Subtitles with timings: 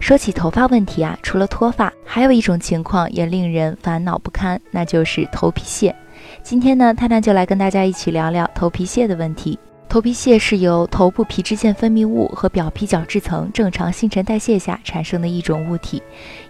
[0.00, 5.94] 说起头发问题啊，除了脱发，还有一种情况也令人烦恼不堪，那就是头皮屑。
[6.42, 9.56] 今天呢，探探就来跟大家一起聊聊头皮屑的问题。
[9.88, 16.02] 头皮屑是由头部皮脂腺分泌物和表皮角质层正常新陈代谢下产生的一种物体。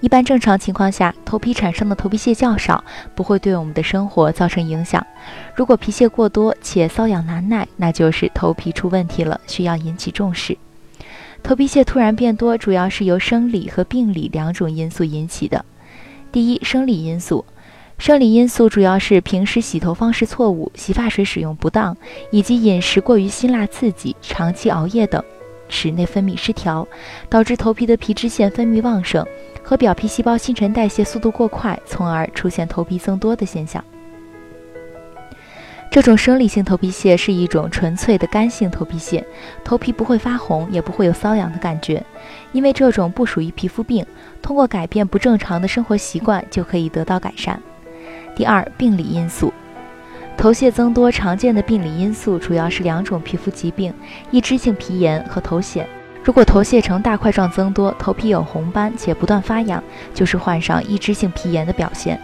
[0.00, 2.82] 一般正常情况下，头皮产生的头皮屑较少，
[3.14, 5.04] 不会对我们的生活造成影响。
[5.54, 10.56] 如果皮屑过多且瘙痒难耐，那就是头皮出问题了，需要引起重视。
[11.42, 15.64] 头皮屑突然变多，主要是由生理和病理两种因素引起的。
[16.30, 17.44] 第一，生理因素。
[17.96, 21.96] 生理因素主要是平时洗头方式错误、洗发水使用不当，
[22.30, 25.20] 以及饮食过于辛辣刺激、长期熬夜等，
[25.68, 26.86] 使内分泌失调，
[27.28, 29.26] 导致头皮的皮脂腺分泌旺盛
[29.64, 33.82] 和表皮细胞新陈代谢速度过快，从而出现头皮增多的现象。
[35.90, 39.26] 这种生理性头皮屑是一种纯粹的干性头皮屑，
[39.64, 42.02] 头皮不会发红，也不会有瘙痒的感觉，
[42.52, 44.04] 因为这种不属于皮肤病，
[44.42, 47.60] 通过改变不正常的生活习惯就可以得到改善。
[48.36, 49.52] 第二，病理因素，
[50.36, 53.92] 头屑增多常见的病理因素主要是两种皮肤疾病：
[54.30, 55.84] 异脂性皮炎和头癣。
[56.22, 62.20] 如果头屑呈大块状增多，头皮有红斑且不断发痒，就是患上异脂性皮炎的表现。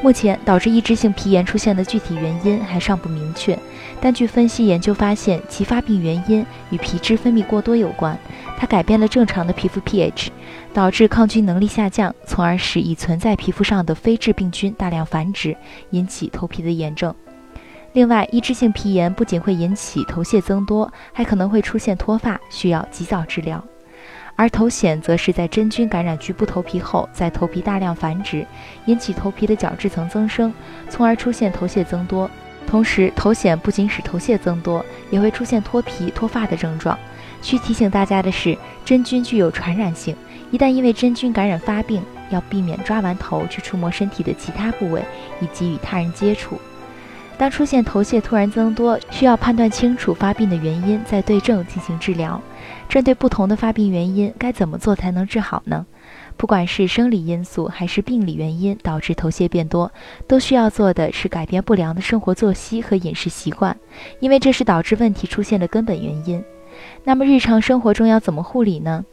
[0.00, 3.58] 目前，导致异脂性皮炎出现的具体原因还尚不明确，
[4.00, 8.16] 但据分析研究发现，其发病原因与皮脂分泌过多有关。
[8.56, 10.28] 它改变了正常的皮肤 pH，
[10.72, 15.56] 导致抗菌能力下降，从而使已存在皮肤上的非致病菌大量繁殖，
[15.90, 17.12] 引起头皮的炎症。
[17.92, 23.62] 另外，异脂性皮炎不仅会引起头屑增多，还可能会出现脱发，需要及早治疗。
[24.38, 28.46] 而头癣则是在真菌感染局部头皮后，在头皮大量繁殖，
[28.86, 30.54] 引起头皮的角质层增生，
[30.88, 32.30] 从而出现头屑增多。
[32.64, 36.96] 同时，头癣不仅使头屑增多，也会出现脱皮、脱发的症状。
[37.42, 40.14] 需提醒大家的是，真菌具有传染性，
[40.52, 42.00] 一旦因为真菌感染发病，
[42.30, 45.02] 要避免抓完头去触摸身体的其他部位，
[45.40, 46.60] 以及与他人接触。
[47.38, 52.40] 当出现头屑突然增多，需要判断清楚发病的原因，再对症进行治疗。
[52.88, 55.86] 针对不同的发病原因，该怎么做才能治好呢？
[56.36, 59.92] 不管是生理因素还是病理原因导致头屑变多，
[60.26, 63.76] 都需要做的是改变不良的生活作息和饮食习惯，
[64.18, 66.42] 因为这是导致问题出现的根本原因。
[67.04, 69.04] 那么日常生活中要怎么护理呢？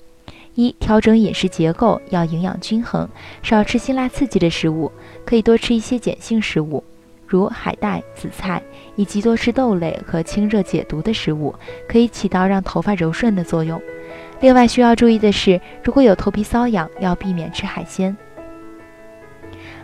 [0.56, 3.08] 一、调整饮食结构，要营养均衡，
[3.44, 4.92] 少吃辛辣刺激的食物，
[5.26, 6.84] 可以多吃一些碱性食物，
[7.28, 8.62] 如海带、紫菜，
[8.96, 11.54] 以及多吃豆类和清热解毒的食物，
[11.88, 13.82] 可以起到让头发柔顺的作用。
[14.42, 18.16] 另外需要注意的是，如果有头皮瘙痒，要避免吃海鲜。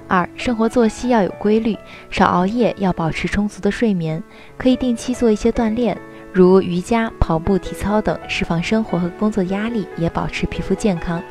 [0.08, 1.78] 二、生活作息要有规律，
[2.10, 4.22] 少熬夜，要保持充足的睡眠，
[4.58, 5.98] 可以定期做一些锻炼。
[6.34, 11.22] 如瑜伽、跑步、体操等，释放生活和工作压力，也保持皮肤健康。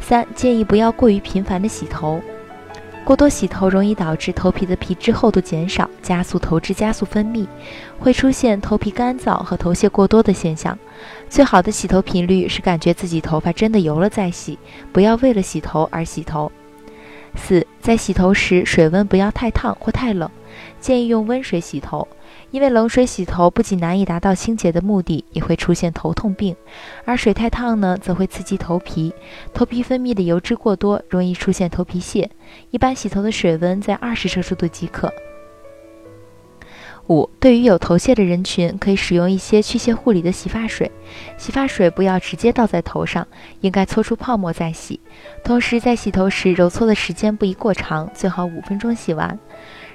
[0.00, 2.20] 三、建议不要过于频繁的洗头，
[3.06, 7.46] 过多洗头容易导致头皮的皮脂厚度减少，加速头脂加速分泌，
[8.00, 10.76] 会出现头皮干燥和头屑过多的现象。
[11.28, 14.58] 最好的洗头频率是感觉自己头发真的油了再洗，
[14.92, 16.50] 不要为了洗头而洗头。
[17.36, 20.28] 四、在洗头时水温不要太烫或太冷，
[20.80, 22.06] 建议用温水洗头。
[22.50, 26.54] 因为冷水洗头不仅难以达到清洁的目的，也会出现头痛病；
[27.04, 29.12] 而水太烫呢，则会刺激头皮，
[29.52, 32.30] 头皮分泌的油脂过多，容易出现头皮屑。
[32.70, 35.12] 一般洗头的水温在二十摄氏度即可。
[37.08, 40.90] 五、对于有头屑的人群，可以使用一些去屑护理的洗发水。
[41.36, 43.26] 洗发水不要直接倒在头上，
[43.60, 44.98] 应该搓出泡沫再洗。
[45.44, 49.38] 同时，在洗头时揉搓的时间不宜过长，最好五分钟洗完。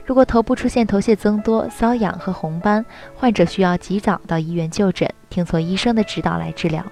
[0.06, 6.86] 如果头部出现头屑增多、瘙痒和红斑，患者需要及早到医院就诊，听从医生的指导来治疗。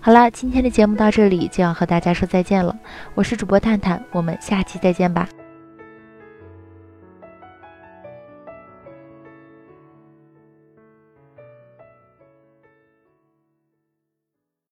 [0.00, 2.76] 好了，今天的节目到这里就要和大家说再见了，
[3.14, 5.28] 我是主播探探，我们下期再见吧。